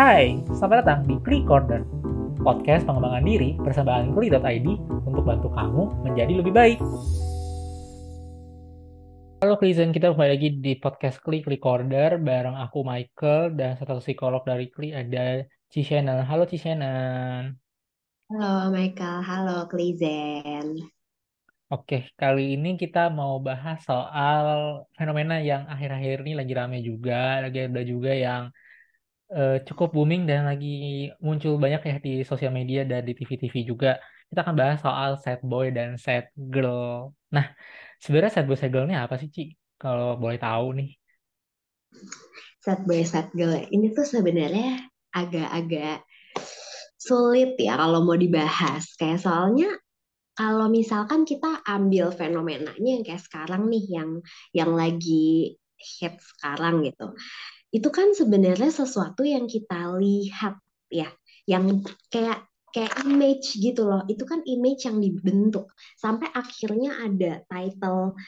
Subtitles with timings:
[0.00, 1.84] Hai, selamat datang di Klik Corner,
[2.40, 4.68] podcast pengembangan diri bersama Klik.id
[5.04, 6.80] untuk bantu kamu menjadi lebih baik.
[9.44, 14.40] Halo Klizen, kita kembali lagi di podcast Klik Recorder bareng aku Michael dan satu psikolog
[14.40, 16.24] dari Klik ada Cishenan.
[16.24, 17.60] Halo Cishenan.
[18.32, 20.80] Halo Michael, halo Klizen.
[21.68, 27.68] Oke, kali ini kita mau bahas soal fenomena yang akhir-akhir ini lagi rame juga, lagi
[27.68, 28.48] ada juga yang
[29.30, 33.98] uh, cukup booming dan lagi muncul banyak ya di sosial media dan di TV-TV juga.
[34.30, 37.14] Kita akan bahas soal sad boy dan sad girl.
[37.34, 37.50] Nah,
[38.02, 39.54] sebenarnya sad boy sad girl ini apa sih, Ci?
[39.80, 40.90] Kalau boleh tahu nih.
[42.60, 46.06] Sad boy sad girl ini tuh sebenarnya agak-agak
[47.00, 48.94] sulit ya kalau mau dibahas.
[48.94, 49.70] Kayak soalnya
[50.38, 54.10] kalau misalkan kita ambil fenomenanya yang kayak sekarang nih yang
[54.54, 57.16] yang lagi hit sekarang gitu
[57.70, 60.58] itu kan sebenarnya sesuatu yang kita lihat
[60.90, 61.10] ya.
[61.46, 64.02] Yang kayak kayak image gitu loh.
[64.10, 65.70] Itu kan image yang dibentuk.
[65.98, 68.18] Sampai akhirnya ada title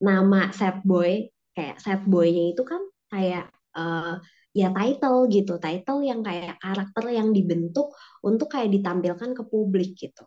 [0.00, 1.28] nama set boy.
[1.56, 4.20] Kayak set boynya itu kan kayak uh,
[4.52, 5.56] ya title gitu.
[5.56, 10.24] Title yang kayak karakter yang dibentuk untuk kayak ditampilkan ke publik gitu.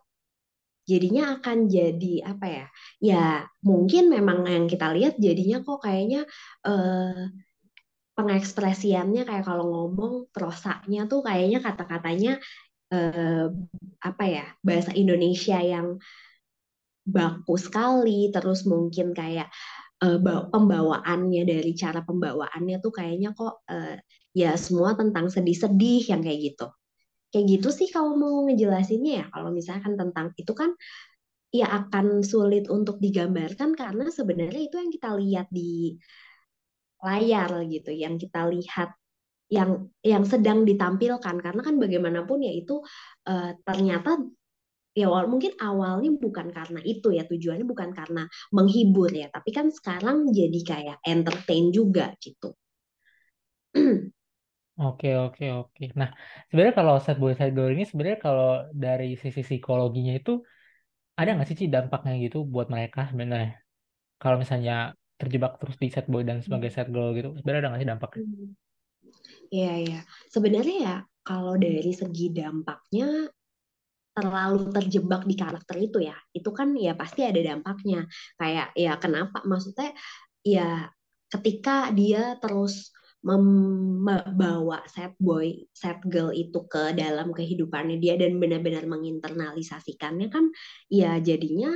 [0.84, 2.66] Jadinya akan jadi apa ya?
[3.00, 3.24] Ya
[3.64, 6.28] mungkin memang yang kita lihat jadinya kok kayaknya
[6.68, 7.32] eh,
[8.14, 12.38] pengekspresiannya kayak kalau ngomong prosanya tuh kayaknya kata-katanya
[12.94, 13.46] eh,
[14.02, 15.98] apa ya bahasa Indonesia yang
[17.04, 18.30] baku sekali.
[18.32, 19.48] Terus mungkin kayak
[20.02, 20.18] eh,
[20.52, 23.98] pembawaannya dari cara pembawaannya tuh kayaknya kok eh,
[24.34, 26.66] ya semua tentang sedih-sedih yang kayak gitu.
[27.34, 29.26] Kayak gitu sih kalau mau ngejelasinnya ya.
[29.34, 30.70] Kalau misalkan tentang itu kan
[31.54, 35.94] ya akan sulit untuk digambarkan karena sebenarnya itu yang kita lihat di
[37.04, 38.96] layar gitu yang kita lihat
[39.52, 42.80] yang yang sedang ditampilkan karena kan bagaimanapun ya itu
[43.28, 44.18] uh, ternyata
[44.94, 48.22] ya mungkin awalnya bukan karena itu ya tujuannya bukan karena
[48.56, 52.54] menghibur ya tapi kan sekarang jadi kayak entertain juga gitu
[54.82, 55.82] Oke, oke, oke.
[56.00, 56.08] Nah,
[56.48, 58.46] sebenarnya kalau sad boy sad girl ini sebenarnya kalau
[58.84, 60.30] dari sisi psikologinya itu
[61.18, 63.50] ada nggak sih sih dampaknya gitu buat mereka sebenarnya?
[64.20, 64.72] Kalau misalnya
[65.14, 68.22] terjebak terus di sad boy dan sebagai sad girl gitu, sebenarnya ada nggak sih dampaknya?
[69.54, 70.00] Iya, iya.
[70.30, 73.30] Sebenarnya ya kalau dari segi dampaknya
[74.14, 78.06] terlalu terjebak di karakter itu ya, itu kan ya pasti ada dampaknya.
[78.38, 79.42] Kayak ya kenapa?
[79.42, 79.90] Maksudnya
[80.44, 80.90] ya
[81.30, 82.94] ketika dia terus
[83.24, 90.52] membawa sad boy, sad girl itu ke dalam kehidupannya dia dan benar-benar menginternalisasikannya kan
[90.92, 91.72] ya jadinya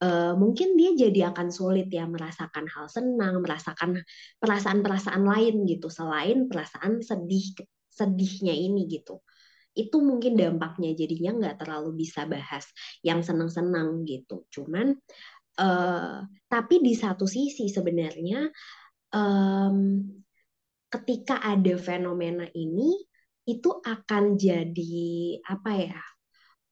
[0.00, 4.00] uh, mungkin dia jadi akan sulit ya merasakan hal senang, merasakan
[4.40, 7.54] perasaan-perasaan lain gitu selain perasaan sedih
[7.92, 9.20] sedihnya ini gitu.
[9.76, 12.66] Itu mungkin dampaknya jadinya nggak terlalu bisa bahas
[13.04, 14.48] yang senang-senang gitu.
[14.50, 14.96] Cuman
[15.60, 18.48] uh, tapi di satu sisi sebenarnya
[19.14, 20.02] um,
[20.90, 22.98] ketika ada fenomena ini
[23.46, 26.02] itu akan jadi apa ya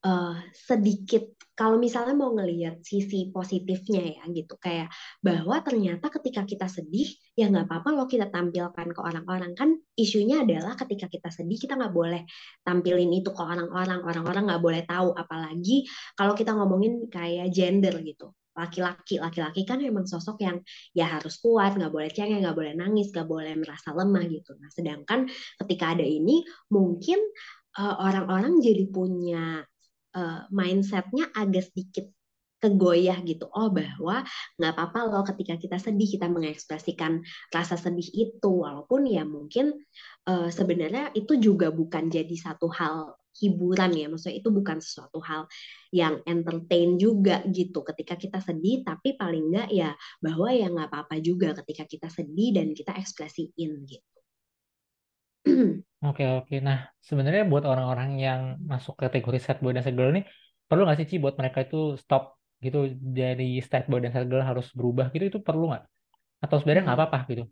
[0.05, 4.55] uh, sedikit kalau misalnya mau ngelihat sisi positifnya ya gitu.
[4.63, 9.59] Kayak bahwa ternyata ketika kita sedih ya nggak apa-apa loh kita tampilkan ke orang-orang.
[9.59, 12.23] Kan isunya adalah ketika kita sedih kita nggak boleh
[12.63, 14.07] tampilin itu ke orang-orang.
[14.07, 15.11] Orang-orang nggak boleh tahu.
[15.19, 15.83] Apalagi
[16.15, 18.31] kalau kita ngomongin kayak gender gitu.
[18.55, 20.63] Laki-laki laki-laki kan emang sosok yang
[20.95, 24.55] ya harus kuat nggak boleh cengeng nggak boleh nangis nggak boleh merasa lemah gitu.
[24.63, 25.27] Nah sedangkan
[25.59, 27.19] ketika ada ini mungkin
[27.79, 29.63] uh, orang-orang jadi punya
[30.15, 32.09] uh, mindsetnya agak sedikit
[32.59, 33.47] kegoyah gitu.
[33.55, 34.27] Oh bahwa
[34.59, 37.23] nggak apa-apa loh ketika kita sedih kita mengekspresikan
[37.55, 38.53] rasa sedih itu.
[38.67, 39.79] Walaupun ya mungkin
[40.27, 44.07] uh, sebenarnya itu juga bukan jadi satu hal hiburan ya.
[44.11, 45.47] Maksudnya itu bukan sesuatu hal
[45.95, 47.87] yang entertain juga gitu.
[47.87, 52.59] Ketika kita sedih tapi paling enggak ya bahwa ya nggak apa-apa juga ketika kita sedih
[52.59, 54.19] dan kita ekspresiin gitu
[55.99, 56.55] Oke oke.
[56.63, 60.23] Nah sebenarnya buat orang-orang yang masuk kategori sad boy dan sad girl ini
[60.71, 64.47] perlu nggak sih Ci buat mereka itu stop gitu dari sad boy dan sad girl
[64.47, 65.85] harus berubah gitu itu perlu nggak?
[66.39, 67.07] Atau sebenarnya nggak hmm.
[67.11, 67.45] apa-apa gitu?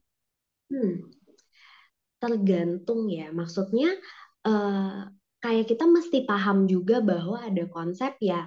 [0.70, 0.94] Hmm.
[2.22, 3.34] Tergantung ya.
[3.34, 3.90] Maksudnya
[4.46, 5.10] uh,
[5.42, 8.46] kayak kita mesti paham juga bahwa ada konsep ya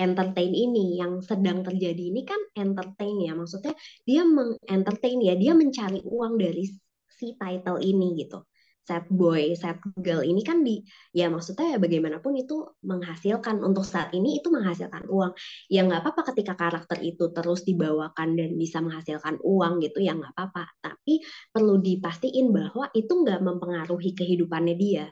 [0.00, 3.76] entertain ini yang sedang terjadi ini kan entertain ya maksudnya
[4.08, 6.64] dia mengentertain ya dia mencari uang dari
[7.12, 8.40] si title ini gitu
[8.84, 10.82] sad boy sad girl ini kan di
[11.14, 13.62] ya maksudnya ya bagaimanapun itu menghasilkan.
[13.62, 15.32] Untuk saat ini itu menghasilkan uang.
[15.70, 20.32] Ya nggak apa-apa ketika karakter itu terus dibawakan dan bisa menghasilkan uang gitu ya nggak
[20.34, 20.64] apa-apa.
[20.82, 21.22] Tapi
[21.52, 25.06] perlu dipastiin bahwa itu nggak mempengaruhi kehidupannya dia.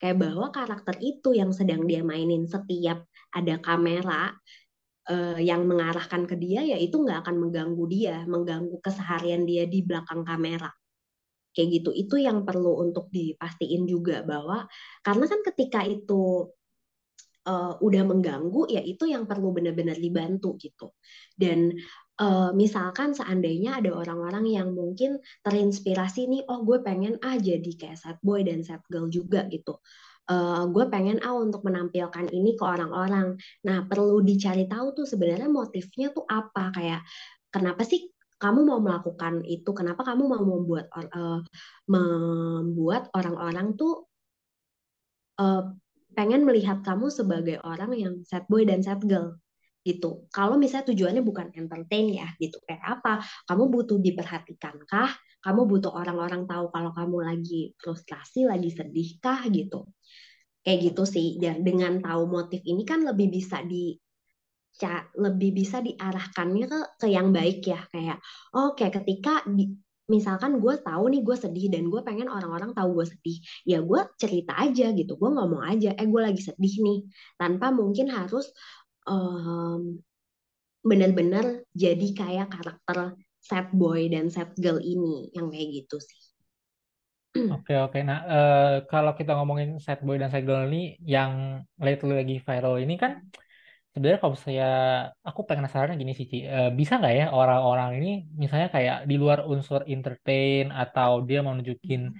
[0.00, 3.04] Kayak bahwa karakter itu yang sedang dia mainin setiap
[3.36, 4.32] ada kamera
[5.10, 9.84] uh, yang mengarahkan ke dia ya itu nggak akan mengganggu dia mengganggu keseharian dia di
[9.84, 10.72] belakang kamera
[11.50, 14.70] kayak gitu itu yang perlu untuk dipastiin juga bahwa
[15.02, 16.50] karena kan ketika itu
[17.46, 20.92] uh, udah mengganggu ya itu yang perlu benar-benar dibantu gitu.
[21.36, 21.72] Dan
[22.20, 27.98] uh, misalkan seandainya ada orang-orang yang mungkin terinspirasi nih oh gue pengen ah jadi kayak
[27.98, 29.80] sad boy dan sad girl juga gitu.
[30.30, 33.34] Uh, gue pengen ah untuk menampilkan ini ke orang-orang.
[33.66, 36.70] Nah perlu dicari tahu tuh sebenarnya motifnya tuh apa?
[36.70, 37.02] Kayak
[37.50, 38.06] kenapa sih
[38.40, 41.44] kamu mau melakukan itu kenapa kamu mau membuat uh,
[41.84, 44.08] membuat orang-orang tuh
[45.36, 45.76] uh,
[46.16, 49.36] pengen melihat kamu sebagai orang yang sad boy dan sad girl
[49.80, 50.28] gitu.
[50.28, 52.60] Kalau misalnya tujuannya bukan entertain ya gitu.
[52.68, 53.24] Kayak apa?
[53.48, 55.08] Kamu butuh diperhatikan kah?
[55.40, 59.88] Kamu butuh orang-orang tahu kalau kamu lagi frustrasi, lagi sedih kah gitu.
[60.60, 61.40] Kayak gitu sih.
[61.40, 63.96] Dan dengan tahu motif ini kan lebih bisa di
[65.18, 68.18] lebih bisa diarahkannya ke ke yang baik ya kayak
[68.56, 69.76] oh kayak ketika di,
[70.10, 74.00] misalkan gue tahu nih gue sedih dan gue pengen orang-orang tahu gue sedih ya gue
[74.18, 76.98] cerita aja gitu gue ngomong aja eh gue lagi sedih nih
[77.38, 78.50] tanpa mungkin harus
[79.06, 80.02] um,
[80.82, 86.20] benar-benar jadi kayak karakter sad boy dan sad girl ini yang kayak gitu sih
[87.54, 88.02] Oke oke.
[88.02, 92.82] Nah uh, kalau kita ngomongin sad boy dan sad girl ini yang lately lagi viral
[92.82, 93.22] ini kan
[93.92, 94.68] sebenarnya kalau saya
[95.28, 96.38] aku pengen penasaran gini sih Ci.
[96.46, 98.10] Uh, bisa nggak ya orang-orang ini
[98.42, 102.14] misalnya kayak di luar unsur entertain atau dia mau nunjukin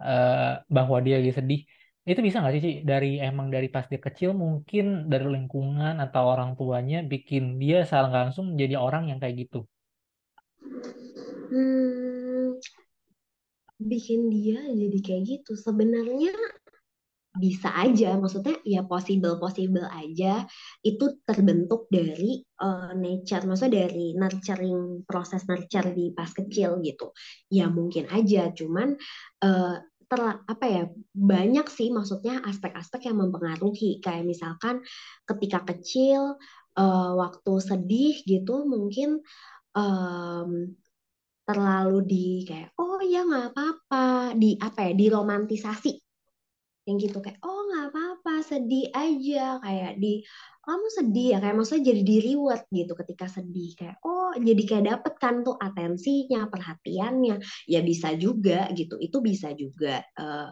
[0.00, 1.60] uh, bahwa dia lagi sedih
[2.08, 2.72] itu bisa nggak sih Ci?
[2.82, 8.08] dari emang dari pas dia kecil mungkin dari lingkungan atau orang tuanya bikin dia salah
[8.08, 9.68] langsung jadi orang yang kayak gitu.
[11.50, 12.56] Hmm,
[13.76, 15.52] bikin dia jadi kayak gitu.
[15.60, 16.32] Sebenarnya
[17.30, 20.42] bisa aja maksudnya ya possible possible aja
[20.82, 27.14] itu terbentuk dari uh, nature maksudnya dari nurturing proses nurture di pas kecil gitu.
[27.46, 28.98] Ya mungkin aja cuman
[29.46, 29.76] uh,
[30.10, 30.82] ter, apa ya
[31.14, 34.02] banyak sih maksudnya aspek-aspek yang mempengaruhi.
[34.02, 34.82] Kayak misalkan
[35.22, 36.34] ketika kecil
[36.74, 39.22] uh, waktu sedih gitu mungkin
[39.78, 40.74] um,
[41.46, 46.09] terlalu di kayak oh ya nggak apa-apa di apa ya diromantisasi
[46.88, 49.60] yang gitu kayak oh nggak apa-apa sedih aja.
[49.60, 50.24] Kayak di
[50.64, 51.38] kamu sedih ya?
[51.42, 55.56] Kayak maksudnya jadi di reward gitu ketika sedih kayak oh jadi kayak dapet kan tuh
[55.60, 57.36] atensinya perhatiannya.
[57.68, 60.50] Ya bisa juga gitu itu bisa juga uh,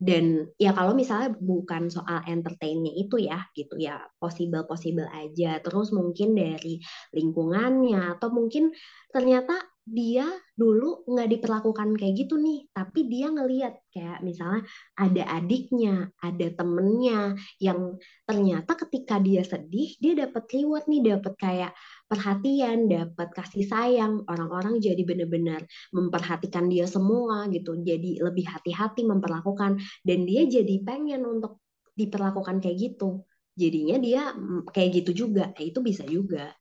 [0.00, 5.60] dan ya kalau misalnya bukan soal entertainnya itu ya gitu ya possible possible aja.
[5.60, 6.80] Terus mungkin dari
[7.12, 8.72] lingkungannya atau mungkin
[9.12, 9.60] ternyata
[9.90, 14.62] dia dulu nggak diperlakukan kayak gitu nih, tapi dia ngeliat kayak misalnya
[14.94, 21.72] ada adiknya, ada temennya yang ternyata ketika dia sedih dia dapat reward nih, dapat kayak
[22.06, 29.82] perhatian, dapat kasih sayang, orang-orang jadi benar-benar memperhatikan dia semua gitu, jadi lebih hati-hati memperlakukan
[30.06, 31.58] dan dia jadi pengen untuk
[31.98, 33.26] diperlakukan kayak gitu.
[33.58, 36.54] Jadinya dia mm, kayak gitu juga, itu bisa juga.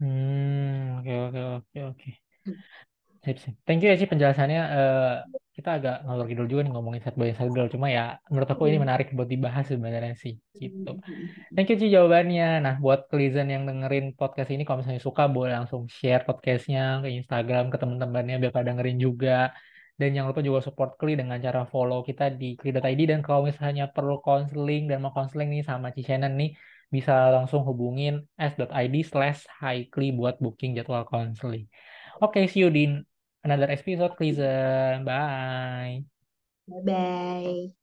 [0.00, 2.08] Hmm, oke oke oke oke.
[3.20, 3.54] Sip, sip.
[3.68, 4.60] Thank you ya sih penjelasannya.
[4.72, 5.12] Uh,
[5.52, 7.68] kita agak ngalor ngidul juga nih ngomongin boy sad girl.
[7.68, 10.40] Cuma ya menurut aku ini menarik buat dibahas sebenarnya sih.
[10.56, 10.90] Gitu.
[11.52, 12.64] Thank you sih jawabannya.
[12.64, 17.12] Nah buat Kelizen yang dengerin podcast ini, kalau misalnya suka boleh langsung share podcastnya ke
[17.12, 19.52] Instagram ke teman-temannya biar pada dengerin juga.
[20.00, 23.84] Dan jangan lupa juga support Kli dengan cara follow kita di kli.id dan kalau misalnya
[23.92, 26.56] perlu konseling dan mau konseling nih sama Ci Shannon nih
[26.90, 31.70] bisa langsung hubungin s.id slash highly buat booking jadwal konseling.
[32.18, 32.90] Oke, okay, see you di
[33.46, 34.42] another episode, please.
[35.06, 36.02] Bye.
[36.66, 37.79] Bye-bye.